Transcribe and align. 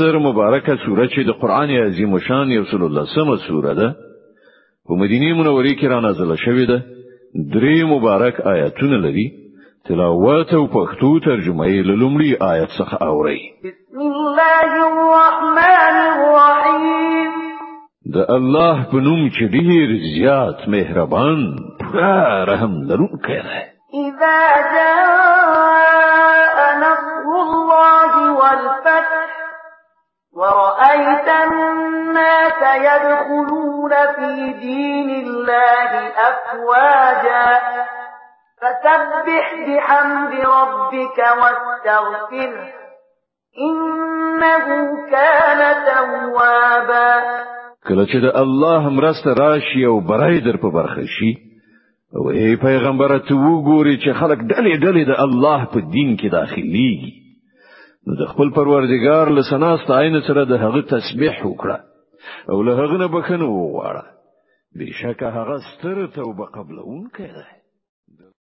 اکثر 0.00 0.18
مبارکه 0.18 0.76
سوره 0.86 1.06
چې 1.08 1.18
د 1.28 1.32
قران 1.38 1.70
عظیم 1.70 2.18
شان 2.18 2.50
یو 2.52 2.64
سل 2.70 2.82
الله 2.86 3.04
سمه 3.14 3.36
سوره 3.48 3.72
ده 3.74 3.96
په 4.88 4.94
مدینه 5.00 5.34
منوره 5.34 5.74
کې 5.76 5.84
را 5.92 6.00
نازله 6.00 6.36
شوې 6.36 6.66
ده 6.70 6.82
درې 7.54 7.84
مبارک 7.92 8.40
آیاتونه 8.40 8.98
لري 9.06 9.26
تلاوت 9.88 10.54
او 10.54 10.64
پښتو 10.76 11.24
ترجمه 11.24 11.66
یې 11.66 11.84
لومړی 11.84 12.42
آیت 12.52 12.68
څخه 12.78 12.94
اوري 13.10 13.40
بسم 13.64 14.00
الله 14.00 14.70
الرحمن 14.86 15.98
الرحیم 16.06 17.34
د 18.16 18.30
الله 18.36 18.84
په 18.92 18.96
نوم 19.06 19.28
چې 19.30 19.44
ډیر 19.44 19.88
زیات 20.14 20.68
مهربان 20.68 21.56
رحم 22.50 22.72
لرونکی 22.90 23.40
دی 23.42 23.60
اذا 24.06 24.40
جاء 24.74 26.68
نصر 26.84 27.28
الله 27.46 28.12
والفتح 28.40 29.17
أَرَأَيْتَ 30.78 31.28
النَّاسَ 31.28 32.60
يَدْخُلُونَ 32.88 33.90
فِي 34.18 34.52
دِينِ 34.58 35.10
اللَّهِ 35.10 35.90
أَفْوَاجًا 36.30 37.50
فَسَبِّحْ 38.60 39.46
بِحَمْدِ 39.66 40.32
رَبِّكَ 40.34 41.18
واستغفر 41.40 42.52
إِنَّهُ 43.68 44.66
كَانَ 45.10 45.60
تَوَّابًا 45.90 47.20
کله 47.88 48.06
چې 48.06 48.18
د 48.22 48.34
الله 48.42 48.88
مرسته 48.90 49.32
راشي 49.34 49.84
او 49.86 50.00
برای 50.00 50.40
در 50.40 50.56
په 50.56 50.68
برخه 50.70 51.04
شي 51.06 51.38
او 52.16 52.28
ای 52.30 52.56
پیغمبره 52.56 53.18
ته 53.18 53.34
وګوري 53.34 53.96
چې 54.04 54.12
خلک 54.20 54.38
دلی 54.50 54.76
دلی 54.78 55.04
د 55.04 55.10
الله 55.10 55.64
په 55.72 55.80
دین 55.80 56.16
کې 56.16 56.28
داخليږي 56.34 57.12
نو 58.10 58.14
د 58.22 58.24
خپل 58.32 58.48
پروردگار 58.58 59.24
له 59.36 59.42
سنا 59.50 59.72
ستاین 59.84 60.14
سره 60.28 60.40
د 60.44 60.52
هغه 60.64 60.80
تسبیح 60.94 61.34
وکړه 61.50 61.78
او 62.50 62.58
له 62.66 62.72
هغه 62.80 62.96
نه 63.02 63.06
بخنه 63.14 63.46
وغواړه 63.50 64.04
بشکه 64.78 65.28
هغه 65.38 65.56
ستر 65.70 65.96
توبه 66.16 66.44
قبلون 66.56 67.00
کړه 67.16 67.44